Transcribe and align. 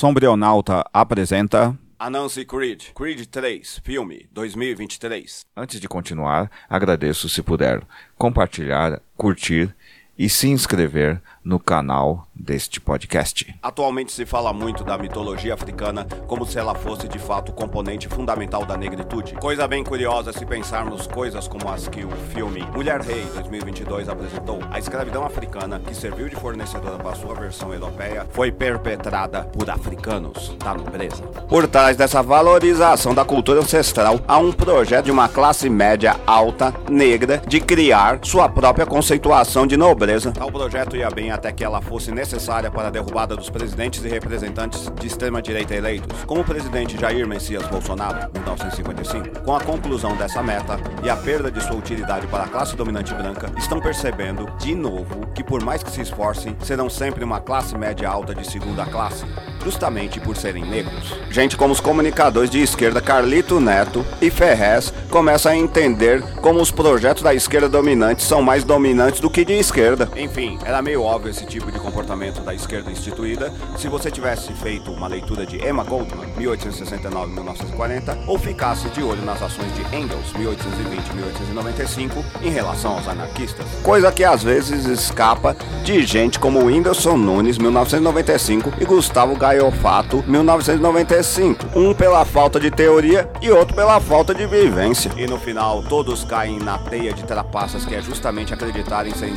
Sombrionauta 0.00 0.82
apresenta. 0.94 1.78
Anansi 1.98 2.46
Creed, 2.46 2.84
Creed 2.94 3.26
3, 3.26 3.82
filme 3.84 4.26
2023. 4.32 5.44
Antes 5.54 5.78
de 5.78 5.86
continuar, 5.86 6.50
agradeço 6.70 7.28
se 7.28 7.42
puder 7.42 7.82
compartilhar, 8.16 9.02
curtir 9.14 9.76
e 10.20 10.28
se 10.28 10.50
inscrever 10.50 11.18
no 11.42 11.58
canal 11.58 12.26
deste 12.34 12.78
podcast. 12.78 13.54
Atualmente 13.62 14.12
se 14.12 14.26
fala 14.26 14.52
muito 14.52 14.84
da 14.84 14.98
mitologia 14.98 15.54
africana 15.54 16.06
como 16.26 16.44
se 16.44 16.58
ela 16.58 16.74
fosse 16.74 17.08
de 17.08 17.18
fato 17.18 17.52
componente 17.52 18.06
fundamental 18.06 18.66
da 18.66 18.76
negritude. 18.76 19.32
Coisa 19.36 19.66
bem 19.66 19.82
curiosa 19.82 20.30
se 20.30 20.44
pensarmos 20.44 21.06
coisas 21.06 21.48
como 21.48 21.70
as 21.70 21.88
que 21.88 22.04
o 22.04 22.10
filme 22.34 22.60
Mulher 22.74 23.00
Rei 23.00 23.24
2022 23.32 24.10
apresentou. 24.10 24.60
A 24.70 24.78
escravidão 24.78 25.24
africana, 25.24 25.80
que 25.80 25.94
serviu 25.94 26.28
de 26.28 26.36
fornecedora 26.36 26.98
para 26.98 27.16
sua 27.16 27.34
versão 27.34 27.72
europeia, 27.72 28.26
foi 28.30 28.52
perpetrada 28.52 29.44
por 29.44 29.70
africanos 29.70 30.54
da 30.62 30.74
nobreza. 30.74 31.22
Por 31.48 31.66
trás 31.66 31.96
dessa 31.96 32.22
valorização 32.22 33.14
da 33.14 33.24
cultura 33.24 33.60
ancestral, 33.60 34.20
há 34.28 34.36
um 34.36 34.52
projeto 34.52 35.06
de 35.06 35.10
uma 35.10 35.30
classe 35.30 35.70
média 35.70 36.20
alta 36.26 36.74
negra 36.90 37.42
de 37.46 37.58
criar 37.58 38.18
sua 38.22 38.46
própria 38.50 38.84
conceituação 38.84 39.66
de 39.66 39.78
nobreza. 39.78 40.09
Tal 40.34 40.50
projeto 40.50 40.96
ia 40.96 41.08
bem 41.08 41.30
até 41.30 41.52
que 41.52 41.62
ela 41.62 41.80
fosse 41.80 42.10
necessária 42.10 42.68
para 42.68 42.88
a 42.88 42.90
derrubada 42.90 43.36
dos 43.36 43.48
presidentes 43.48 44.04
e 44.04 44.08
representantes 44.08 44.90
de 45.00 45.06
extrema-direita 45.06 45.72
eleitos, 45.74 46.24
como 46.24 46.40
o 46.40 46.44
presidente 46.44 46.98
Jair 46.98 47.28
Messias 47.28 47.64
Bolsonaro, 47.68 48.28
em 48.34 48.38
1955. 48.38 49.44
Com 49.44 49.54
a 49.54 49.60
conclusão 49.60 50.16
dessa 50.16 50.42
meta 50.42 50.80
e 51.04 51.08
a 51.08 51.16
perda 51.16 51.48
de 51.48 51.62
sua 51.62 51.76
utilidade 51.76 52.26
para 52.26 52.44
a 52.44 52.48
classe 52.48 52.74
dominante 52.74 53.14
branca, 53.14 53.52
estão 53.56 53.80
percebendo, 53.80 54.50
de 54.58 54.74
novo, 54.74 55.28
que 55.32 55.44
por 55.44 55.62
mais 55.62 55.82
que 55.82 55.90
se 55.92 56.00
esforcem, 56.00 56.56
serão 56.60 56.90
sempre 56.90 57.22
uma 57.22 57.40
classe 57.40 57.78
média 57.78 58.08
alta 58.08 58.34
de 58.34 58.44
segunda 58.44 58.84
classe, 58.86 59.24
justamente 59.62 60.18
por 60.18 60.36
serem 60.36 60.64
negros. 60.64 61.14
Gente 61.30 61.56
como 61.56 61.72
os 61.72 61.80
comunicadores 61.80 62.50
de 62.50 62.60
esquerda 62.60 63.00
Carlito 63.00 63.60
Neto 63.60 64.04
e 64.20 64.28
Ferrez 64.30 64.92
começam 65.08 65.52
a 65.52 65.56
entender 65.56 66.22
como 66.40 66.60
os 66.60 66.70
projetos 66.70 67.22
da 67.22 67.34
esquerda 67.34 67.68
dominante 67.68 68.22
são 68.22 68.42
mais 68.42 68.64
dominantes 68.64 69.20
do 69.20 69.30
que 69.30 69.44
de 69.44 69.52
esquerda. 69.52 69.99
Enfim, 70.16 70.58
era 70.64 70.82
meio 70.82 71.02
óbvio 71.02 71.30
esse 71.30 71.44
tipo 71.44 71.70
de 71.70 71.78
comportamento 71.78 72.40
da 72.40 72.54
esquerda 72.54 72.90
instituída 72.90 73.52
se 73.76 73.88
você 73.88 74.10
tivesse 74.10 74.52
feito 74.52 74.90
uma 74.90 75.06
leitura 75.06 75.46
de 75.46 75.56
Emma 75.66 75.84
Goldman, 75.84 76.26
1869-1940, 76.38 78.18
ou 78.26 78.38
ficasse 78.38 78.88
de 78.90 79.02
olho 79.02 79.22
nas 79.22 79.42
ações 79.42 79.72
de 79.74 79.82
Engels, 79.96 80.32
1820-1895, 80.34 82.24
em 82.42 82.50
relação 82.50 82.92
aos 82.94 83.08
anarquistas. 83.08 83.66
Coisa 83.82 84.12
que 84.12 84.24
às 84.24 84.42
vezes 84.42 84.86
escapa 84.86 85.56
de 85.82 86.04
gente 86.04 86.38
como 86.38 86.64
Whindersson 86.64 87.16
Nunes, 87.16 87.58
1995, 87.58 88.72
e 88.80 88.84
Gustavo 88.84 89.36
Gaiofato, 89.36 90.24
1995. 90.26 91.66
Um 91.74 91.94
pela 91.94 92.24
falta 92.24 92.60
de 92.60 92.70
teoria 92.70 93.28
e 93.40 93.50
outro 93.50 93.74
pela 93.74 94.00
falta 94.00 94.34
de 94.34 94.46
vivência. 94.46 95.10
E 95.16 95.26
no 95.26 95.38
final, 95.38 95.82
todos 95.82 96.24
caem 96.24 96.58
na 96.58 96.78
teia 96.78 97.12
de 97.12 97.24
trapaças 97.24 97.84
que 97.84 97.94
é 97.94 98.02
justamente 98.02 98.52
acreditar 98.52 99.06
em 99.06 99.14
serem 99.14 99.36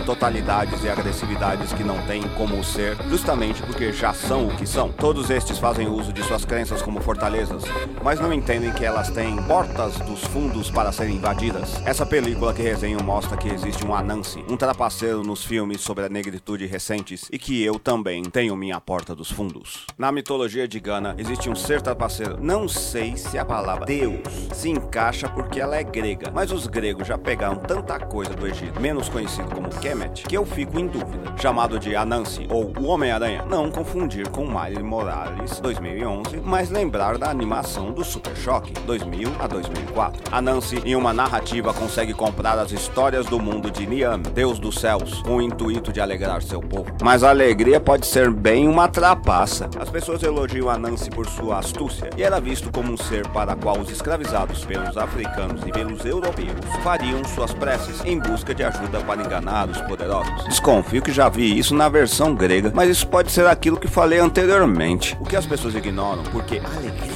e 0.83 0.89
agressividades 0.89 1.72
que 1.72 1.86
não 1.86 1.97
têm 2.05 2.22
como 2.38 2.61
ser, 2.63 2.97
justamente 3.09 3.61
porque 3.63 3.94
já 3.94 4.13
são 4.13 4.47
o 4.47 4.55
que 4.58 4.67
são. 4.67 4.91
Todos 4.91 5.30
estes 5.30 5.58
fazem 5.58 5.88
uso 5.88 6.11
de 6.11 6.22
suas 6.22 6.44
crenças 6.44 6.81
como 6.81 7.02
fortalezas, 7.02 7.63
mas 8.03 8.19
não 8.19 8.33
entendem 8.33 8.73
que 8.73 8.83
elas 8.83 9.09
têm 9.09 9.41
portas 9.44 9.95
dos 9.99 10.21
fundos 10.25 10.69
para 10.69 10.91
serem 10.91 11.16
invadidas. 11.16 11.81
Essa 11.86 12.05
película 12.05 12.53
que 12.53 12.61
resenho 12.61 13.02
mostra 13.02 13.38
que 13.38 13.47
existe 13.47 13.86
um 13.86 13.95
Anansi, 13.95 14.44
um 14.49 14.58
trapaceiro 14.58 15.23
nos 15.23 15.45
filmes 15.45 15.80
sobre 15.80 16.03
a 16.05 16.09
negritude 16.09 16.66
recentes 16.66 17.30
e 17.31 17.39
que 17.39 17.64
eu 17.64 17.80
também 17.80 18.23
tenho 18.23 18.55
minha 18.55 18.81
porta 18.81 19.16
dos 19.16 19.31
fundos. 19.31 19.86
Na 19.97 20.11
mitologia 20.11 20.67
de 20.67 20.80
Gana 20.80 21.16
existe 21.17 21.49
um 21.49 21.55
ser 21.55 21.81
trapaceiro. 21.81 22.38
Não 22.41 22.67
sei 22.67 23.16
se 23.16 23.38
a 23.38 23.45
palavra 23.45 23.86
Deus 23.86 24.19
se 24.53 24.69
encaixa 24.69 25.30
porque 25.30 25.61
ela 25.61 25.77
é 25.77 25.83
grega, 25.83 26.30
mas 26.33 26.52
os 26.52 26.67
gregos 26.67 27.08
já 27.08 27.17
pegaram 27.17 27.55
tanta 27.55 27.97
coisa 27.97 28.33
do 28.33 28.45
Egito, 28.45 28.81
menos 28.81 29.08
conhecido 29.08 29.48
como 29.54 29.70
Kemet, 29.70 30.23
que 30.33 30.38
eu 30.38 30.45
fico 30.48 30.80
em 30.80 30.88
dúvida. 30.88 31.32
Chamado 31.39 31.77
de 31.77 31.95
Anansi 31.95 32.48
ou 32.49 32.73
o 32.80 32.86
Homem-Aranha, 32.86 33.45
não 33.48 33.70
confundir 33.70 34.27
com 34.30 34.48
Miles 34.48 34.82
Morales 34.82 35.60
2011, 35.60 36.42
mas 36.44 36.71
lembrar 36.71 37.20
da 37.20 37.30
animação 37.30 37.92
do 37.92 38.04
Super 38.04 38.36
Choque 38.36 38.73
2000 38.88 39.30
a 39.39 39.45
2004. 39.45 40.23
Anansi, 40.32 40.82
em 40.83 40.95
uma 40.95 41.14
narrativa, 41.14 41.72
consegue 41.72 42.16
comprar 42.16 42.58
as 42.58 42.72
histórias 42.72 43.27
do 43.27 43.39
mundo 43.39 43.70
de 43.70 43.86
Niam, 43.86 44.20
Deus 44.20 44.58
dos 44.58 44.80
céus, 44.80 45.22
com 45.22 45.36
o 45.36 45.42
intuito 45.42 45.93
de 45.93 46.02
alegrar 46.02 46.42
seu 46.42 46.61
povo. 46.61 46.89
Mas 47.04 47.23
a 47.23 47.30
alegria 47.30 47.80
pode 47.80 48.08
ser 48.08 48.32
bem 48.32 48.67
uma 48.67 48.88
trapaça. 48.88 49.70
As 49.80 49.89
pessoas 49.92 50.23
elogiam 50.23 50.67
Anansi 50.67 51.11
por 51.11 51.27
sua 51.27 51.60
astúcia 51.60 52.10
e 52.17 52.23
era 52.23 52.42
visto 52.42 52.72
como 52.72 52.92
um 52.92 52.98
ser 52.98 53.27
para 53.27 53.55
qual 53.55 53.77
os 53.77 53.92
escravizados 53.92 54.66
pelos 54.66 54.98
africanos 54.98 55.61
e 55.67 55.72
pelos 55.72 56.04
europeus 56.04 56.58
fariam 56.82 57.23
suas 57.26 57.54
preces 57.54 58.04
em 58.04 58.17
busca 58.17 58.55
de 58.55 58.64
ajuda 58.64 58.99
para 59.02 59.22
enganar 59.22 59.70
os 59.70 59.80
poderosos. 59.82 60.23
Desconfio 60.48 61.02
que 61.02 61.11
já 61.11 61.30
vi 61.30 61.58
isso 61.58 61.73
na 61.73 61.89
versão 61.89 62.36
grega, 62.36 62.72
mas 62.73 62.89
isso 62.89 63.08
pode 63.08 63.32
ser 63.32 63.45
aquilo 63.48 63.80
que 63.80 63.88
falei 63.88 64.20
anteriormente. 64.20 65.17
O 65.20 65.26
que 65.26 65.36
as 65.36 65.45
pessoas 65.45 65.76
ignoram, 65.76 66.23
porque 66.32 66.60
alegria 66.60 67.11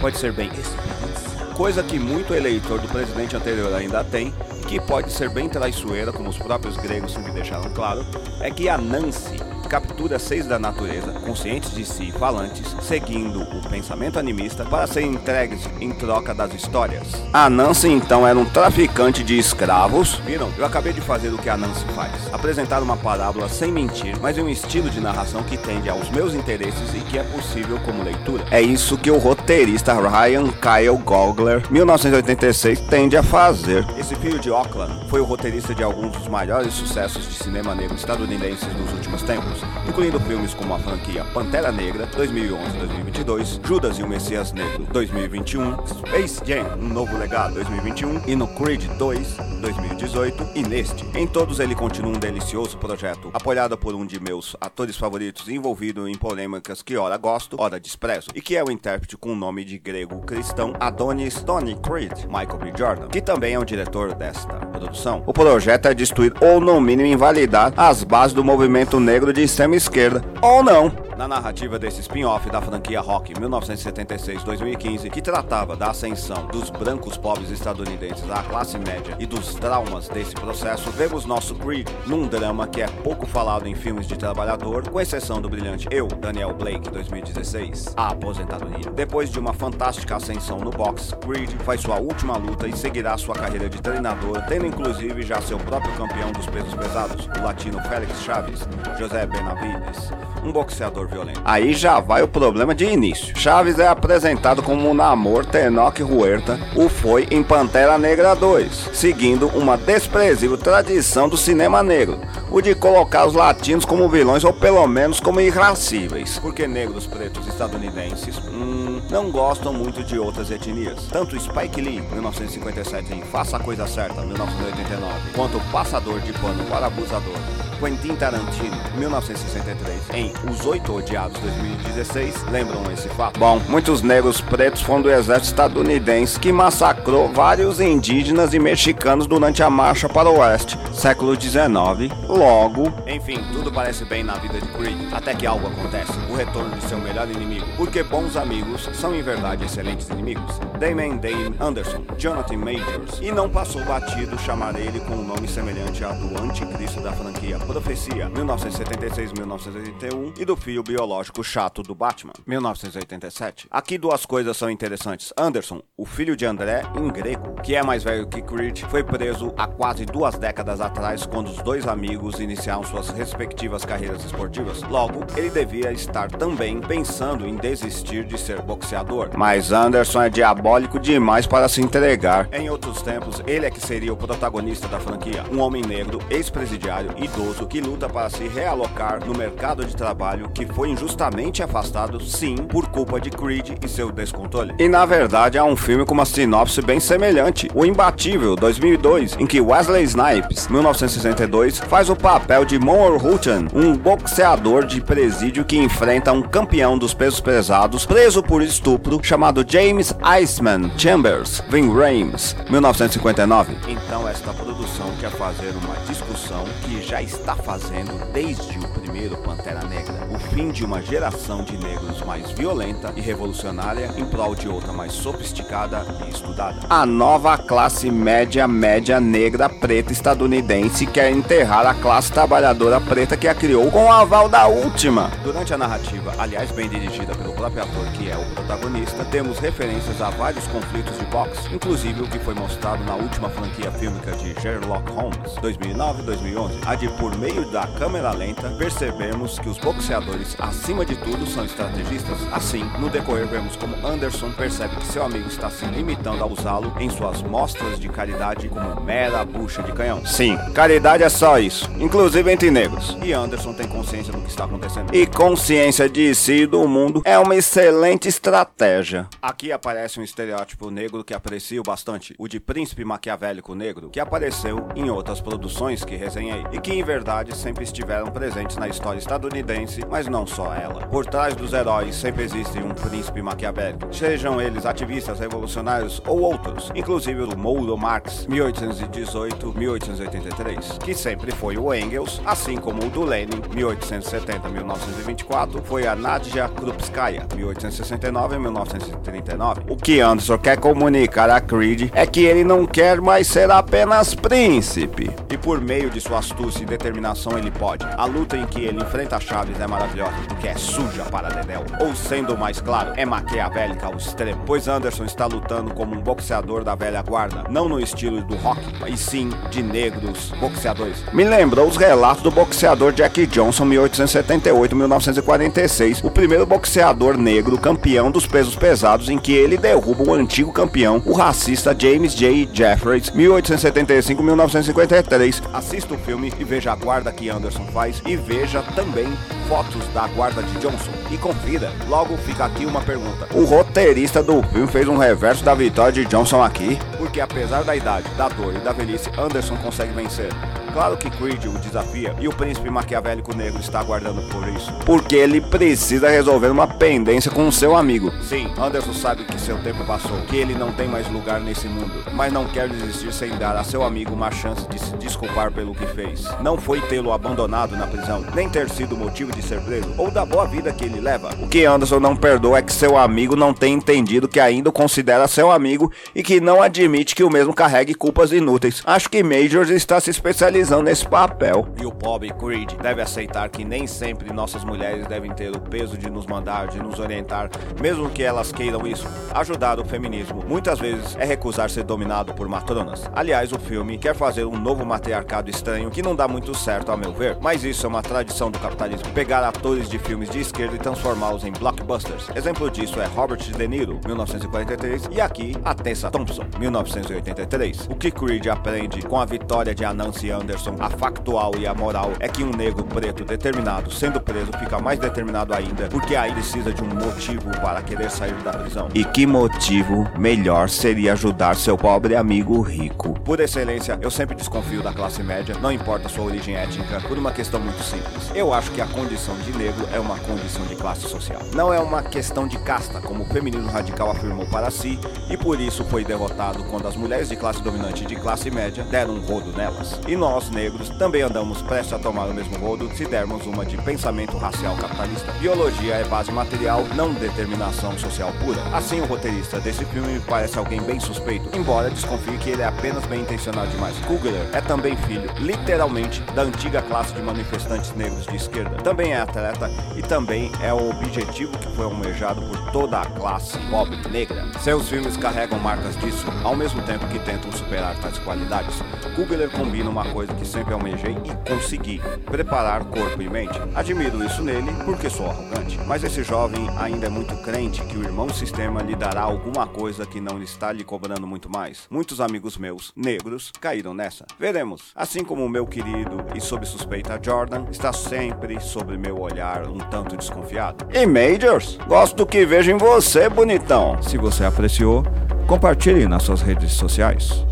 pode 0.00 0.16
ser 0.18 0.32
bem 0.32 0.48
esperança. 0.48 1.54
Coisa 1.54 1.82
que 1.82 1.98
muito 1.98 2.34
eleitor 2.34 2.80
do 2.80 2.88
presidente 2.88 3.36
anterior 3.36 3.72
ainda 3.74 4.02
tem, 4.02 4.32
que 4.66 4.80
pode 4.80 5.12
ser 5.12 5.30
bem 5.30 5.48
traiçoeira, 5.48 6.12
como 6.12 6.28
os 6.28 6.38
próprios 6.38 6.76
gregos 6.76 7.12
sempre 7.12 7.32
deixaram 7.32 7.72
claro, 7.72 8.04
é 8.40 8.50
que 8.50 8.68
a 8.68 8.78
Nancy 8.78 9.51
captura 9.72 10.18
seis 10.18 10.46
da 10.46 10.58
natureza, 10.58 11.12
conscientes 11.24 11.74
de 11.74 11.82
si 11.82 12.08
e 12.08 12.12
falantes, 12.12 12.76
seguindo 12.82 13.40
o 13.40 13.70
pensamento 13.70 14.18
animista 14.18 14.66
para 14.66 14.86
serem 14.86 15.12
entregues 15.12 15.66
em 15.80 15.90
troca 15.92 16.34
das 16.34 16.52
histórias. 16.52 17.06
A 17.32 17.48
Nancy 17.48 17.88
então 17.88 18.28
era 18.28 18.38
um 18.38 18.44
traficante 18.44 19.24
de 19.24 19.38
escravos. 19.38 20.16
Viram? 20.26 20.50
Eu 20.58 20.66
acabei 20.66 20.92
de 20.92 21.00
fazer 21.00 21.30
o 21.30 21.38
que 21.38 21.48
a 21.48 21.56
Nancy 21.56 21.86
faz: 21.94 22.12
apresentar 22.30 22.82
uma 22.82 22.98
parábola 22.98 23.48
sem 23.48 23.72
mentir, 23.72 24.14
mas 24.20 24.36
em 24.36 24.42
um 24.42 24.48
estilo 24.50 24.90
de 24.90 25.00
narração 25.00 25.42
que 25.42 25.56
tende 25.56 25.88
aos 25.88 26.10
meus 26.10 26.34
interesses 26.34 26.92
e 26.94 27.00
que 27.00 27.16
é 27.18 27.22
possível 27.22 27.80
como 27.80 28.02
leitura. 28.02 28.44
É 28.50 28.60
isso 28.60 28.98
que 28.98 29.10
o 29.10 29.16
roteirista 29.16 29.94
Ryan 29.94 30.48
Kyle 30.48 31.02
Gogler, 31.02 31.62
1986, 31.70 32.78
tende 32.90 33.16
a 33.16 33.22
fazer. 33.22 33.86
Esse 33.98 34.14
filho 34.16 34.38
de 34.38 34.50
Auckland 34.50 35.08
foi 35.08 35.22
o 35.22 35.24
roteirista 35.24 35.74
de 35.74 35.82
alguns 35.82 36.12
dos 36.12 36.28
maiores 36.28 36.74
sucessos 36.74 37.26
de 37.26 37.42
cinema 37.42 37.74
negro 37.74 37.96
estadunidenses 37.96 38.68
nos 38.76 38.92
últimos 38.92 39.22
tempos 39.22 39.61
incluindo 39.88 40.18
filmes 40.20 40.54
como 40.54 40.74
a 40.74 40.78
franquia 40.78 41.24
Pantera 41.32 41.72
Negra 41.72 42.06
2011-2022, 42.08 43.66
Judas 43.66 43.98
e 43.98 44.02
o 44.02 44.08
Messias 44.08 44.52
Negro 44.52 44.86
2021, 44.92 45.86
Space 45.86 46.40
Jam 46.44 46.78
Um 46.78 46.88
Novo 46.88 47.16
Legado 47.16 47.54
2021 47.54 48.22
e 48.26 48.36
no 48.36 48.46
Creed 48.48 48.84
2 48.98 49.36
2018 49.62 50.50
e 50.54 50.62
neste. 50.62 51.06
Em 51.16 51.26
todos 51.26 51.60
ele 51.60 51.74
continua 51.74 52.10
um 52.10 52.18
delicioso 52.18 52.76
projeto, 52.78 53.30
apoiado 53.32 53.78
por 53.78 53.94
um 53.94 54.04
de 54.04 54.20
meus 54.20 54.56
atores 54.60 54.96
favoritos 54.96 55.48
envolvido 55.48 56.08
em 56.08 56.16
polêmicas 56.16 56.82
que 56.82 56.96
ora 56.96 57.16
gosto, 57.16 57.56
ora 57.58 57.78
desprezo, 57.78 58.28
e 58.34 58.40
que 58.40 58.56
é 58.56 58.64
o 58.64 58.70
intérprete 58.70 59.16
com 59.16 59.32
o 59.32 59.36
nome 59.36 59.64
de 59.64 59.78
grego 59.78 60.20
cristão 60.20 60.74
Adonis 60.80 61.42
Tony 61.42 61.76
Creed, 61.76 62.24
Michael 62.24 62.58
B. 62.58 62.72
Jordan, 62.76 63.08
que 63.08 63.20
também 63.20 63.54
é 63.54 63.58
o 63.58 63.64
diretor 63.64 64.14
desta 64.14 64.54
produção. 64.54 65.22
O 65.26 65.32
projeto 65.32 65.86
é 65.86 65.94
destruir 65.94 66.32
ou 66.40 66.60
no 66.60 66.80
mínimo 66.80 67.08
invalidar 67.08 67.72
as 67.76 68.02
bases 68.02 68.34
do 68.34 68.44
movimento 68.44 68.98
negro 68.98 69.32
de 69.32 69.46
extrema 69.52 69.76
esquerda, 69.76 70.24
ou 70.40 70.64
não. 70.64 70.90
Na 71.16 71.28
narrativa 71.28 71.78
desse 71.78 72.00
spin-off 72.00 72.48
da 72.48 72.60
franquia 72.60 73.00
Rock 73.00 73.34
1976-2015, 73.34 75.10
que 75.10 75.20
tratava 75.20 75.76
da 75.76 75.90
ascensão 75.90 76.46
dos 76.46 76.70
brancos 76.70 77.18
pobres 77.18 77.50
estadunidenses 77.50 78.28
à 78.30 78.42
classe 78.42 78.78
média 78.78 79.14
e 79.20 79.26
dos 79.26 79.54
traumas 79.54 80.08
desse 80.08 80.34
processo, 80.34 80.90
vemos 80.90 81.26
nosso 81.26 81.54
Creed 81.54 81.86
num 82.06 82.26
drama 82.26 82.66
que 82.66 82.80
é 82.80 82.86
pouco 82.86 83.26
falado 83.26 83.68
em 83.68 83.74
filmes 83.74 84.08
de 84.08 84.16
trabalhador, 84.16 84.88
com 84.88 85.00
exceção 85.00 85.40
do 85.40 85.50
brilhante 85.50 85.86
Eu, 85.90 86.08
Daniel 86.08 86.54
Blake 86.54 86.90
2016, 86.90 87.92
A 87.94 88.08
Aposentadoria. 88.08 88.90
Depois 88.92 89.30
de 89.30 89.38
uma 89.38 89.52
fantástica 89.52 90.16
ascensão 90.16 90.58
no 90.58 90.70
boxe, 90.70 91.14
Creed 91.16 91.50
faz 91.62 91.82
sua 91.82 92.00
última 92.00 92.38
luta 92.38 92.66
e 92.66 92.76
seguirá 92.76 93.18
sua 93.18 93.34
carreira 93.34 93.68
de 93.68 93.80
treinador, 93.82 94.42
tendo 94.48 94.66
inclusive 94.66 95.22
já 95.22 95.40
seu 95.42 95.58
próprio 95.58 95.94
campeão 95.94 96.32
dos 96.32 96.46
pesos 96.46 96.74
pesados, 96.74 97.26
o 97.38 97.44
latino 97.44 97.80
Félix 97.82 98.22
Chaves, 98.22 98.66
José 98.98 99.26
Benavides, 99.32 100.12
um 100.44 100.52
boxeador 100.52 101.08
violento. 101.08 101.40
Aí 101.44 101.72
já 101.72 101.98
vai 102.00 102.22
o 102.22 102.28
problema 102.28 102.74
de 102.74 102.84
início. 102.84 103.36
Chaves 103.36 103.78
é 103.78 103.88
apresentado 103.88 104.62
como 104.62 104.92
namor 104.92 105.46
Tenoch 105.46 106.02
Huerta, 106.02 106.58
o 106.76 106.88
foi 106.88 107.26
em 107.30 107.42
Pantera 107.42 107.96
Negra 107.96 108.34
2, 108.34 108.90
seguindo 108.92 109.48
uma 109.48 109.76
desprezível 109.76 110.58
tradição 110.58 111.28
do 111.28 111.36
cinema 111.36 111.82
negro, 111.82 112.20
o 112.50 112.60
de 112.60 112.74
colocar 112.74 113.26
os 113.26 113.34
latinos 113.34 113.84
como 113.84 114.08
vilões 114.08 114.44
ou 114.44 114.52
pelo 114.52 114.86
menos 114.86 115.18
como 115.18 115.40
irracíveis, 115.40 116.38
porque 116.38 116.66
negros 116.66 117.06
pretos 117.06 117.46
estadunidenses 117.46 118.38
hum, 118.38 119.00
não 119.10 119.30
gostam 119.30 119.72
muito 119.72 120.04
de 120.04 120.18
outras 120.18 120.50
etnias. 120.50 121.06
Tanto 121.10 121.38
Spike 121.40 121.80
Lee, 121.80 122.00
1957 122.00 123.14
em 123.14 123.22
Faça 123.22 123.56
a 123.56 123.60
Coisa 123.60 123.86
Certa, 123.86 124.20
1989, 124.22 125.32
quanto 125.34 125.60
Passador 125.72 126.20
de 126.20 126.32
Pano 126.34 126.64
para 126.64 126.86
Abusador, 126.86 127.38
Quentin 127.82 128.14
Tarantino, 128.14 128.76
1963, 128.96 130.10
em 130.14 130.32
Os 130.48 130.64
Oito 130.66 130.94
Odiados 130.94 131.36
2016, 131.40 132.44
lembram 132.52 132.80
esse 132.92 133.08
fato? 133.08 133.40
Bom, 133.40 133.60
muitos 133.68 134.02
negros 134.02 134.40
pretos 134.40 134.82
foram 134.82 135.02
do 135.02 135.10
exército 135.10 135.48
estadunidense 135.48 136.38
que 136.38 136.52
massacrou 136.52 137.28
vários 137.32 137.80
indígenas 137.80 138.54
e 138.54 138.60
mexicanos 138.60 139.26
durante 139.26 139.64
a 139.64 139.68
marcha 139.68 140.08
para 140.08 140.30
o 140.30 140.38
oeste, 140.38 140.78
século 140.92 141.36
19. 141.36 142.08
Logo, 142.28 142.84
enfim, 143.04 143.42
tudo 143.52 143.72
parece 143.72 144.04
bem 144.04 144.22
na 144.22 144.34
vida 144.34 144.60
de 144.60 144.68
Creed, 144.68 145.12
até 145.12 145.34
que 145.34 145.44
algo 145.44 145.66
acontece, 145.66 146.12
o 146.30 146.36
retorno 146.36 146.70
de 146.76 146.84
seu 146.84 146.98
melhor 146.98 147.28
inimigo, 147.28 147.66
porque 147.76 148.04
bons 148.04 148.36
amigos 148.36 148.88
são 148.94 149.12
em 149.12 149.22
verdade 149.22 149.64
excelentes 149.64 150.08
inimigos. 150.08 150.60
Damon 150.78 151.16
Dame 151.16 151.56
Anderson, 151.58 152.04
Jonathan 152.16 152.58
Majors, 152.58 153.18
e 153.20 153.32
não 153.32 153.50
passou 153.50 153.84
batido 153.84 154.38
chamar 154.38 154.78
ele 154.78 155.00
com 155.00 155.14
um 155.14 155.24
nome 155.24 155.48
semelhante 155.48 156.04
ao 156.04 156.14
do 156.14 156.40
anticristo 156.40 157.00
da 157.00 157.10
franquia 157.10 157.58
Profecia, 157.72 158.28
1976-1981, 158.28 160.38
e 160.38 160.44
do 160.44 160.54
filho 160.54 160.82
biológico 160.82 161.42
chato 161.42 161.82
do 161.82 161.94
Batman, 161.94 162.34
1987. 162.46 163.66
Aqui 163.70 163.96
duas 163.96 164.26
coisas 164.26 164.58
são 164.58 164.68
interessantes. 164.68 165.32
Anderson, 165.38 165.80
o 165.96 166.04
filho 166.04 166.36
de 166.36 166.44
André, 166.44 166.82
em 166.94 167.08
grego, 167.08 167.54
que 167.62 167.74
é 167.74 167.82
mais 167.82 168.04
velho 168.04 168.28
que 168.28 168.42
Creed, 168.42 168.82
foi 168.90 169.02
preso 169.02 169.54
há 169.56 169.66
quase 169.66 170.04
duas 170.04 170.36
décadas 170.36 170.82
atrás 170.82 171.24
quando 171.24 171.48
os 171.48 171.62
dois 171.62 171.88
amigos 171.88 172.40
iniciaram 172.40 172.84
suas 172.84 173.08
respectivas 173.08 173.86
carreiras 173.86 174.22
esportivas. 174.22 174.82
Logo, 174.82 175.24
ele 175.34 175.48
devia 175.48 175.90
estar 175.92 176.30
também 176.30 176.78
pensando 176.78 177.48
em 177.48 177.56
desistir 177.56 178.26
de 178.26 178.36
ser 178.36 178.60
boxeador. 178.60 179.30
Mas 179.34 179.72
Anderson 179.72 180.20
é 180.20 180.28
diabólico 180.28 181.00
demais 181.00 181.46
para 181.46 181.70
se 181.70 181.80
entregar. 181.80 182.50
Em 182.52 182.68
outros 182.68 183.00
tempos, 183.00 183.40
ele 183.46 183.64
é 183.64 183.70
que 183.70 183.80
seria 183.80 184.12
o 184.12 184.16
protagonista 184.16 184.86
da 184.88 185.00
franquia, 185.00 185.42
um 185.50 185.58
homem 185.58 185.80
negro, 185.80 186.18
ex-presidiário, 186.28 187.14
idoso, 187.16 187.61
que 187.66 187.80
luta 187.80 188.08
para 188.08 188.28
se 188.30 188.46
realocar 188.48 189.24
no 189.24 189.36
mercado 189.36 189.84
de 189.84 189.94
trabalho 189.94 190.48
que 190.50 190.66
foi 190.66 190.90
injustamente 190.90 191.62
afastado, 191.62 192.20
sim, 192.20 192.56
por 192.56 192.88
culpa 192.88 193.20
de 193.20 193.30
Creed 193.30 193.78
e 193.82 193.88
seu 193.88 194.10
descontrole. 194.10 194.74
E 194.78 194.88
na 194.88 195.04
verdade 195.04 195.58
é 195.58 195.62
um 195.62 195.76
filme 195.76 196.04
com 196.04 196.14
uma 196.14 196.24
sinopse 196.24 196.80
bem 196.82 197.00
semelhante, 197.00 197.70
O 197.74 197.84
Imbatível, 197.84 198.56
2002, 198.56 199.36
em 199.38 199.46
que 199.46 199.60
Wesley 199.60 200.04
Snipes, 200.04 200.68
1962, 200.68 201.78
faz 201.78 202.08
o 202.08 202.16
papel 202.16 202.64
de 202.64 202.78
Monroe 202.78 203.18
Houghton, 203.18 203.68
um 203.74 203.96
boxeador 203.96 204.84
de 204.84 205.00
presídio 205.00 205.64
que 205.64 205.76
enfrenta 205.76 206.32
um 206.32 206.42
campeão 206.42 206.98
dos 206.98 207.14
pesos 207.14 207.40
pesados 207.40 208.06
preso 208.06 208.42
por 208.42 208.62
estupro 208.62 209.20
chamado 209.22 209.64
James 209.66 210.14
Iceman 210.22 210.90
Chambers, 210.98 211.62
Vin 211.68 211.92
Rames, 211.92 212.54
1959. 212.70 213.76
Então 213.88 214.28
esta 214.28 214.52
produção 214.52 215.10
quer 215.20 215.30
fazer 215.30 215.70
uma 215.70 215.94
discussão 216.06 216.64
que 216.82 217.02
já 217.02 217.22
está 217.22 217.51
fazendo 217.56 218.32
desde 218.32 218.78
o 218.78 218.88
primeiro 218.88 219.36
Pantera 219.38 219.82
Negra, 219.84 220.28
o 220.34 220.38
fim 220.54 220.70
de 220.70 220.84
uma 220.84 221.02
geração 221.02 221.62
de 221.64 221.76
negros 221.76 222.22
mais 222.22 222.50
violenta 222.50 223.12
e 223.16 223.20
revolucionária 223.20 224.10
em 224.16 224.24
prol 224.24 224.54
de 224.54 224.68
outra 224.68 224.92
mais 224.92 225.12
sofisticada 225.12 226.04
e 226.26 226.30
estudada. 226.30 226.80
A 226.88 227.04
nova 227.04 227.58
classe 227.58 228.10
média 228.10 228.66
média 228.66 229.20
negra 229.20 229.68
preta 229.68 230.12
estadunidense 230.12 231.06
quer 231.06 231.30
enterrar 231.30 231.86
a 231.86 231.94
classe 231.94 232.32
trabalhadora 232.32 233.00
preta 233.00 233.36
que 233.36 233.48
a 233.48 233.54
criou 233.54 233.90
com 233.90 234.06
o 234.06 234.12
aval 234.12 234.48
da 234.48 234.66
última. 234.66 235.30
Durante 235.42 235.74
a 235.74 235.78
narrativa, 235.78 236.32
aliás 236.38 236.70
bem 236.72 236.88
dirigida 236.88 237.34
pelo 237.34 237.52
próprio 237.52 237.82
ator 237.82 238.04
que 238.12 238.30
é 238.30 238.36
o 238.36 238.44
protagonista, 238.54 239.24
temos 239.24 239.58
referências 239.58 240.20
a 240.20 240.30
vários 240.30 240.66
conflitos 240.68 241.18
de 241.18 241.24
boxe, 241.26 241.74
inclusive 241.74 242.22
o 242.22 242.28
que 242.28 242.38
foi 242.38 242.54
mostrado 242.54 243.02
na 243.04 243.14
última 243.14 243.48
franquia 243.48 243.90
fílmica 243.92 244.32
de 244.32 244.60
Sherlock 244.60 245.10
Holmes, 245.12 245.52
2009-2011, 245.62 246.72
a 246.86 246.94
de 246.94 247.08
por 247.08 247.31
meio 247.38 247.64
da 247.70 247.86
câmera 247.86 248.32
lenta 248.32 248.70
percebemos 248.70 249.58
que 249.58 249.68
os 249.68 249.78
boxeadores, 249.78 250.56
acima 250.58 251.04
de 251.04 251.16
tudo, 251.16 251.46
são 251.46 251.64
estrategistas. 251.64 252.38
Assim, 252.52 252.84
no 252.98 253.08
decorrer 253.08 253.46
vemos 253.46 253.76
como 253.76 254.06
Anderson 254.06 254.52
percebe 254.52 254.96
que 254.96 255.06
seu 255.06 255.24
amigo 255.24 255.48
está 255.48 255.70
se 255.70 255.84
limitando 255.86 256.42
a 256.42 256.46
usá-lo 256.46 256.92
em 257.00 257.10
suas 257.10 257.42
mostras 257.42 257.98
de 257.98 258.08
caridade 258.08 258.68
como 258.68 259.00
mera 259.00 259.44
bucha 259.44 259.82
de 259.82 259.92
canhão. 259.92 260.24
Sim, 260.26 260.56
caridade 260.74 261.22
é 261.22 261.28
só 261.28 261.58
isso, 261.58 261.90
inclusive 261.98 262.50
entre 262.52 262.70
negros. 262.70 263.16
E 263.22 263.32
Anderson 263.32 263.72
tem 263.72 263.88
consciência 263.88 264.32
do 264.32 264.40
que 264.40 264.50
está 264.50 264.64
acontecendo. 264.64 265.14
E 265.14 265.26
consciência 265.26 266.08
de 266.08 266.34
si 266.34 266.62
e 266.62 266.66
do 266.66 266.86
mundo 266.86 267.22
é 267.24 267.38
uma 267.38 267.56
excelente 267.56 268.28
estratégia. 268.28 269.26
Aqui 269.40 269.72
aparece 269.72 270.20
um 270.20 270.22
estereótipo 270.22 270.90
negro 270.90 271.24
que 271.24 271.34
aprecio 271.34 271.82
bastante, 271.82 272.34
o 272.38 272.46
de 272.46 272.60
príncipe 272.60 273.04
maquiavélico 273.04 273.74
negro, 273.74 274.10
que 274.10 274.20
apareceu 274.20 274.88
em 274.94 275.10
outras 275.10 275.40
produções 275.40 276.04
que 276.04 276.14
resenhei 276.14 276.64
e 276.72 276.80
que 276.80 276.92
em 276.92 277.02
verdade 277.02 277.21
sempre 277.54 277.84
estiveram 277.84 278.26
presentes 278.26 278.76
na 278.76 278.88
história 278.88 279.18
estadunidense, 279.18 280.02
mas 280.10 280.26
não 280.26 280.44
só 280.46 280.74
ela. 280.74 281.06
Por 281.06 281.24
trás 281.24 281.54
dos 281.54 281.72
heróis 281.72 282.16
sempre 282.16 282.42
existe 282.42 282.78
um 282.78 282.90
príncipe 282.90 283.40
maquiavélico, 283.40 284.12
sejam 284.12 284.60
eles 284.60 284.84
ativistas 284.84 285.38
revolucionários 285.38 286.20
ou 286.26 286.40
outros, 286.40 286.90
inclusive 286.94 287.42
o 287.42 287.56
Mouro 287.56 287.96
Marx, 287.96 288.46
1818-1883, 288.48 290.98
que 290.98 291.14
sempre 291.14 291.52
foi 291.52 291.78
o 291.78 291.94
Engels, 291.94 292.42
assim 292.44 292.76
como 292.76 293.06
o 293.06 293.10
do 293.10 293.24
Lenin, 293.24 293.60
1870-1924, 293.72 295.80
foi 295.84 296.04
a 296.06 296.16
Nadia 296.16 296.68
Krupskaya, 296.68 297.46
1869-1939. 297.54 299.84
O 299.88 299.96
que 299.96 300.20
Anderson 300.20 300.58
quer 300.58 300.78
comunicar 300.78 301.48
a 301.50 301.60
Creed 301.60 302.10
é 302.14 302.26
que 302.26 302.44
ele 302.44 302.64
não 302.64 302.86
quer 302.86 303.20
mais 303.20 303.46
ser 303.46 303.70
apenas 303.70 304.34
príncipe. 304.34 305.30
E 305.50 305.56
por 305.56 305.80
meio 305.80 306.10
de 306.10 306.20
sua 306.20 306.38
astúcia 306.38 306.82
e 306.82 306.86
determinação 306.86 307.11
ele 307.58 307.70
pode. 307.70 308.04
A 308.16 308.24
luta 308.24 308.56
em 308.56 308.64
que 308.66 308.80
ele 308.80 309.02
enfrenta 309.02 309.40
Chaves 309.40 309.80
é 309.80 309.86
maravilhosa, 309.86 310.34
porque 310.48 310.68
é 310.68 310.76
suja 310.76 311.24
para 311.24 311.48
Dedel. 311.48 311.84
Ou 312.00 312.14
sendo 312.14 312.56
mais 312.56 312.80
claro, 312.80 313.12
é 313.16 313.24
maquiavélica 313.24 314.06
ao 314.06 314.16
extremo, 314.16 314.62
pois 314.66 314.86
Anderson 314.88 315.24
está 315.24 315.46
lutando 315.46 315.94
como 315.94 316.14
um 316.14 316.20
boxeador 316.20 316.84
da 316.84 316.94
velha 316.94 317.22
guarda, 317.22 317.64
não 317.68 317.88
no 317.88 317.98
estilo 318.00 318.42
do 318.42 318.56
rock, 318.56 318.80
e 319.08 319.16
sim 319.16 319.50
de 319.70 319.82
negros 319.82 320.52
boxeadores. 320.60 321.24
Me 321.32 321.44
lembrou 321.44 321.88
os 321.88 321.96
relatos 321.96 322.42
do 322.42 322.50
boxeador 322.50 323.12
Jack 323.12 323.46
Johnson 323.46 323.86
1878-1946, 323.86 326.24
o 326.24 326.30
primeiro 326.30 326.66
boxeador 326.66 327.36
negro 327.36 327.78
campeão 327.78 328.30
dos 328.30 328.46
pesos 328.46 328.76
pesados 328.76 329.28
em 329.28 329.38
que 329.38 329.52
ele 329.52 329.76
derruba 329.76 330.22
o 330.22 330.32
antigo 330.34 330.72
campeão, 330.72 331.20
o 331.24 331.32
racista 331.32 331.96
James 331.98 332.34
J. 332.34 332.68
Jeffries, 332.72 333.30
1875-1953. 333.30 335.62
Assista 335.72 336.14
o 336.14 336.18
filme 336.18 336.52
e 336.58 336.64
veja 336.64 336.92
a 337.02 337.04
guarda 337.04 337.32
que 337.32 337.50
Anderson 337.50 337.84
faz 337.86 338.22
e 338.26 338.36
veja 338.36 338.82
também 338.94 339.26
fotos 339.72 340.06
da 340.08 340.26
guarda 340.28 340.62
de 340.62 340.78
Johnson 340.80 341.10
e 341.30 341.38
confira. 341.38 341.90
Logo 342.06 342.36
fica 342.36 342.66
aqui 342.66 342.84
uma 342.84 343.00
pergunta: 343.00 343.48
o 343.54 343.64
roteirista 343.64 344.42
do 344.42 344.62
filme 344.64 344.86
fez 344.86 345.08
um 345.08 345.16
reverso 345.16 345.64
da 345.64 345.74
vitória 345.74 346.12
de 346.12 346.26
Johnson 346.26 346.62
aqui? 346.62 346.98
Porque 347.16 347.40
apesar 347.40 347.82
da 347.82 347.96
idade, 347.96 348.28
da 348.36 348.50
dor 348.50 348.74
e 348.74 348.80
da 348.80 348.92
velhice, 348.92 349.30
Anderson 349.38 349.76
consegue 349.76 350.12
vencer. 350.12 350.50
Claro 350.92 351.16
que 351.16 351.30
Creed 351.30 351.64
o 351.64 351.78
desafia 351.78 352.36
e 352.38 352.46
o 352.46 352.52
príncipe 352.52 352.90
maquiavélico 352.90 353.56
negro 353.56 353.80
está 353.80 354.00
aguardando 354.00 354.42
por 354.50 354.68
isso. 354.68 354.92
Porque 355.06 355.36
ele 355.36 355.58
precisa 355.58 356.28
resolver 356.28 356.68
uma 356.68 356.86
pendência 356.86 357.50
com 357.50 357.72
seu 357.72 357.96
amigo. 357.96 358.30
Sim, 358.42 358.70
Anderson 358.78 359.14
sabe 359.14 359.44
que 359.44 359.58
seu 359.58 359.78
tempo 359.82 360.04
passou, 360.04 360.36
que 360.42 360.56
ele 360.56 360.74
não 360.74 360.92
tem 360.92 361.08
mais 361.08 361.26
lugar 361.30 361.60
nesse 361.60 361.88
mundo, 361.88 362.12
mas 362.34 362.52
não 362.52 362.66
quer 362.66 362.90
desistir 362.90 363.32
sem 363.32 363.56
dar 363.56 363.74
a 363.74 363.84
seu 363.84 364.02
amigo 364.02 364.34
uma 364.34 364.50
chance 364.50 364.86
de 364.88 364.98
se 364.98 365.16
desculpar 365.16 365.72
pelo 365.72 365.94
que 365.94 366.06
fez. 366.08 366.44
Não 366.60 366.76
foi 366.76 367.00
tê-lo 367.00 367.32
abandonado 367.32 367.96
na 367.96 368.06
prisão, 368.06 368.44
nem 368.54 368.68
ter 368.68 368.90
sido 368.90 369.16
motivo 369.16 369.50
de 369.50 369.61
ser 369.62 369.80
preso, 369.80 370.12
ou 370.18 370.30
da 370.30 370.44
boa 370.44 370.66
vida 370.66 370.92
que 370.92 371.04
ele 371.04 371.20
leva. 371.20 371.50
O 371.60 371.68
que 371.68 371.84
Anderson 371.84 372.20
não 372.20 372.36
perdoa 372.36 372.78
é 372.78 372.82
que 372.82 372.92
seu 372.92 373.16
amigo 373.16 373.56
não 373.56 373.72
tem 373.72 373.94
entendido 373.94 374.48
que 374.48 374.60
ainda 374.60 374.90
o 374.90 374.92
considera 374.92 375.48
seu 375.48 375.70
amigo 375.70 376.12
e 376.34 376.42
que 376.42 376.60
não 376.60 376.82
admite 376.82 377.34
que 377.34 377.44
o 377.44 377.50
mesmo 377.50 377.74
carregue 377.74 378.14
culpas 378.14 378.52
inúteis. 378.52 379.02
Acho 379.04 379.28
que 379.28 379.42
Majors 379.42 379.90
está 379.90 380.20
se 380.20 380.30
especializando 380.30 381.04
nesse 381.04 381.26
papel. 381.26 381.86
E 382.00 382.06
o 382.06 382.12
pobre 382.12 382.52
Creed 382.52 382.92
deve 383.00 383.22
aceitar 383.22 383.68
que 383.68 383.84
nem 383.84 384.06
sempre 384.06 384.52
nossas 384.52 384.84
mulheres 384.84 385.26
devem 385.26 385.52
ter 385.52 385.74
o 385.74 385.80
peso 385.80 386.16
de 386.16 386.30
nos 386.30 386.46
mandar, 386.46 386.88
de 386.88 386.98
nos 386.98 387.18
orientar, 387.18 387.70
mesmo 388.00 388.30
que 388.30 388.42
elas 388.42 388.72
queiram 388.72 389.06
isso. 389.06 389.26
Ajudar 389.54 389.98
o 389.98 390.04
feminismo 390.04 390.62
muitas 390.66 390.98
vezes 390.98 391.36
é 391.38 391.44
recusar 391.44 391.90
ser 391.90 392.04
dominado 392.04 392.54
por 392.54 392.68
matronas. 392.68 393.30
Aliás, 393.34 393.72
o 393.72 393.78
filme 393.78 394.18
quer 394.18 394.34
fazer 394.34 394.64
um 394.64 394.78
novo 394.78 395.04
matriarcado 395.04 395.70
estranho 395.70 396.10
que 396.10 396.22
não 396.22 396.34
dá 396.34 396.46
muito 396.46 396.76
certo, 396.76 397.12
a 397.12 397.16
meu 397.16 397.32
ver, 397.32 397.56
mas 397.60 397.84
isso 397.84 398.06
é 398.06 398.08
uma 398.08 398.22
tradição 398.22 398.70
do 398.70 398.78
capitalismo. 398.78 399.28
Pegar 399.42 399.64
atores 399.64 400.08
de 400.08 400.20
filmes 400.20 400.48
de 400.48 400.60
esquerda 400.60 400.94
e 400.94 401.00
transformá-los 401.00 401.64
em 401.64 401.72
blockbusters. 401.72 402.48
Exemplo 402.54 402.88
disso 402.88 403.20
é 403.20 403.26
Robert 403.26 403.58
De 403.58 403.88
Niro, 403.88 404.20
1943, 404.24 405.30
e 405.32 405.40
aqui 405.40 405.76
a 405.84 405.92
Tessa 405.92 406.30
Thompson, 406.30 406.64
1983. 406.78 408.06
O 408.08 408.14
que 408.14 408.30
Creed 408.30 408.68
aprende 408.68 409.20
com 409.22 409.40
a 409.40 409.44
vitória 409.44 409.96
de 409.96 410.04
Anansi 410.04 410.52
Anderson, 410.52 410.94
a 411.00 411.10
factual 411.10 411.72
e 411.76 411.88
a 411.88 411.92
moral, 411.92 412.30
é 412.38 412.46
que 412.46 412.62
um 412.62 412.70
negro 412.70 413.02
preto 413.02 413.44
determinado, 413.44 414.12
sendo 414.12 414.40
preso, 414.40 414.70
fica 414.78 415.00
mais 415.00 415.18
determinado 415.18 415.74
ainda, 415.74 416.06
porque 416.06 416.36
aí 416.36 416.52
precisa 416.52 416.92
de 416.92 417.02
um 417.02 417.08
motivo 417.08 417.68
para 417.80 418.00
querer 418.00 418.30
sair 418.30 418.54
da 418.62 418.72
prisão. 418.72 419.08
E 419.12 419.24
que 419.24 419.44
motivo 419.44 420.24
melhor 420.38 420.88
seria 420.88 421.32
ajudar 421.32 421.74
seu 421.74 421.98
pobre 421.98 422.36
amigo 422.36 422.80
rico? 422.80 423.34
Por 423.40 423.58
excelência, 423.58 424.16
eu 424.22 424.30
sempre 424.30 424.54
desconfio 424.54 425.02
da 425.02 425.12
classe 425.12 425.42
média, 425.42 425.74
não 425.82 425.90
importa 425.90 426.28
sua 426.28 426.44
origem 426.44 426.76
étnica, 426.76 427.20
por 427.22 427.36
uma 427.36 427.50
questão 427.50 427.80
muito 427.80 428.04
simples. 428.04 428.52
Eu 428.54 428.72
acho 428.72 428.92
que 428.92 429.00
a 429.00 429.06
condição 429.08 429.31
de 429.32 429.72
negro 429.78 430.06
é 430.12 430.20
uma 430.20 430.36
condição 430.40 430.84
de 430.84 430.94
classe 430.94 431.22
social. 431.22 431.62
Não 431.74 431.92
é 431.92 431.98
uma 431.98 432.22
questão 432.22 432.68
de 432.68 432.78
casta, 432.78 433.18
como 433.18 433.44
o 433.44 433.46
feminismo 433.46 433.90
radical 433.90 434.30
afirmou 434.30 434.66
para 434.66 434.90
si, 434.90 435.18
e 435.48 435.56
por 435.56 435.80
isso 435.80 436.04
foi 436.04 436.22
derrotado 436.22 436.84
quando 436.84 437.08
as 437.08 437.16
mulheres 437.16 437.48
de 437.48 437.56
classe 437.56 437.82
dominante 437.82 438.24
e 438.24 438.26
de 438.26 438.36
classe 438.36 438.70
média 438.70 439.02
deram 439.04 439.36
um 439.36 439.40
rodo 439.40 439.72
nelas. 439.72 440.20
E 440.28 440.36
nós, 440.36 440.68
negros, 440.68 441.08
também 441.10 441.40
andamos 441.40 441.80
prestes 441.80 442.12
a 442.12 442.18
tomar 442.18 442.44
o 442.44 442.52
mesmo 442.52 442.76
rodo 442.76 443.10
se 443.16 443.24
dermos 443.24 443.64
uma 443.66 443.86
de 443.86 443.96
pensamento 443.96 444.58
racial 444.58 444.94
capitalista. 444.96 445.50
Biologia 445.52 446.16
é 446.16 446.24
base 446.24 446.52
material, 446.52 447.02
não 447.16 447.32
determinação 447.32 448.16
social 448.18 448.52
pura. 448.62 448.82
Assim, 448.94 449.20
o 449.22 449.24
roteirista 449.24 449.80
desse 449.80 450.04
filme 450.04 450.34
me 450.34 450.40
parece 450.40 450.78
alguém 450.78 451.00
bem 451.00 451.18
suspeito, 451.18 451.70
embora 451.74 452.10
desconfie 452.10 452.58
que 452.58 452.70
ele 452.70 452.82
é 452.82 452.86
apenas 452.86 453.24
bem 453.24 453.40
intencionado 453.40 453.90
demais. 453.90 454.16
Kugler 454.26 454.68
é 454.74 454.80
também 454.82 455.16
filho, 455.16 455.50
literalmente, 455.56 456.42
da 456.54 456.62
antiga 456.62 457.00
classe 457.00 457.32
de 457.32 457.40
manifestantes 457.40 458.14
negros 458.14 458.46
de 458.46 458.56
esquerda. 458.56 458.96
Também 458.96 459.21
é 459.30 459.40
atleta 459.40 459.90
e 460.16 460.22
também 460.22 460.70
é 460.82 460.92
o 460.92 461.10
objetivo 461.10 461.76
que 461.78 461.88
foi 461.94 462.04
almejado 462.04 462.62
por 462.62 462.92
toda 462.92 463.20
a 463.20 463.26
classe 463.26 463.78
pobre 463.90 464.16
negra. 464.28 464.66
Seus 464.80 465.08
filmes 465.08 465.36
carregam 465.36 465.78
marcas 465.78 466.16
disso, 466.16 466.46
ao 466.64 466.76
mesmo 466.76 467.02
tempo 467.02 467.26
que 467.28 467.38
tentam 467.38 467.70
superar 467.72 468.18
tais 468.20 468.38
qualidades. 468.38 468.96
Kugler 469.34 469.70
combina 469.70 470.10
uma 470.10 470.24
coisa 470.30 470.52
que 470.54 470.66
sempre 470.66 470.92
almejei 470.92 471.32
e 471.32 471.70
consegui: 471.70 472.20
preparar 472.46 473.04
corpo 473.04 473.40
e 473.40 473.48
mente. 473.48 473.78
Admiro 473.94 474.44
isso 474.44 474.62
nele 474.62 474.90
porque 475.04 475.30
sou 475.30 475.46
arrogante, 475.46 475.98
mas 476.06 476.24
esse 476.24 476.42
jovem 476.42 476.88
ainda 476.98 477.26
é 477.26 477.30
muito 477.30 477.54
crente 477.62 478.02
que 478.04 478.16
o 478.16 478.22
irmão 478.22 478.48
sistema 478.48 479.02
lhe 479.02 479.16
dará 479.16 479.42
alguma 479.42 479.86
coisa 479.86 480.26
que 480.26 480.40
não 480.40 480.62
está 480.62 480.92
lhe 480.92 481.04
cobrando 481.04 481.46
muito 481.46 481.70
mais. 481.70 482.06
Muitos 482.10 482.40
amigos 482.40 482.76
meus, 482.76 483.12
negros, 483.16 483.72
caíram 483.80 484.14
nessa. 484.14 484.46
Veremos. 484.58 485.12
Assim 485.14 485.44
como 485.44 485.64
o 485.64 485.68
meu 485.68 485.86
querido 485.86 486.44
e 486.54 486.60
sob 486.60 486.86
suspeita 486.86 487.40
Jordan 487.42 487.86
está 487.90 488.12
sempre 488.12 488.80
sob 488.80 489.11
meu 489.18 489.40
olhar 489.40 489.86
um 489.86 489.98
tanto 489.98 490.36
desconfiado. 490.36 491.06
E 491.12 491.26
Majors, 491.26 491.98
gosto 492.06 492.36
do 492.36 492.46
que 492.46 492.64
vejo 492.64 492.90
em 492.90 492.96
você, 492.96 493.48
bonitão. 493.48 494.22
Se 494.22 494.36
você 494.36 494.64
apreciou, 494.64 495.24
compartilhe 495.66 496.26
nas 496.26 496.42
suas 496.42 496.62
redes 496.62 496.92
sociais. 496.92 497.64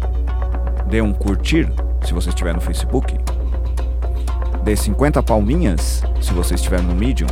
Dê 0.86 1.00
um 1.00 1.12
curtir 1.12 1.72
se 2.04 2.12
você 2.12 2.30
estiver 2.30 2.54
no 2.54 2.60
Facebook. 2.60 3.16
Dê 4.64 4.76
50 4.76 5.22
palminhas 5.22 6.02
se 6.20 6.32
você 6.32 6.54
estiver 6.54 6.82
no 6.82 6.94
Medium. 6.94 7.28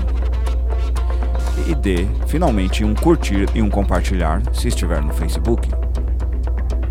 E 1.66 1.74
dê 1.74 2.06
finalmente 2.26 2.84
um 2.84 2.94
curtir 2.94 3.46
e 3.54 3.60
um 3.60 3.68
compartilhar 3.68 4.42
se 4.54 4.68
estiver 4.68 5.02
no 5.02 5.12
Facebook. 5.12 5.68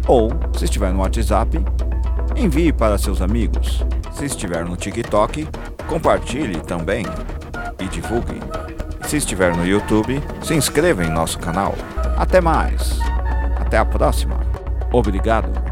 Ou, 0.07 0.29
se 0.57 0.65
estiver 0.65 0.91
no 0.93 0.99
WhatsApp, 0.99 1.59
envie 2.35 2.71
para 2.71 2.97
seus 2.97 3.21
amigos. 3.21 3.83
Se 4.11 4.25
estiver 4.25 4.63
no 4.65 4.75
TikTok, 4.75 5.47
compartilhe 5.87 6.59
também 6.59 7.05
e 7.79 7.85
divulgue. 7.85 8.39
Se 9.07 9.17
estiver 9.17 9.55
no 9.55 9.65
YouTube, 9.65 10.21
se 10.43 10.53
inscreva 10.53 11.03
em 11.03 11.09
nosso 11.09 11.39
canal. 11.39 11.73
Até 12.17 12.41
mais. 12.41 12.99
Até 13.59 13.77
a 13.77 13.85
próxima. 13.85 14.39
Obrigado. 14.91 15.66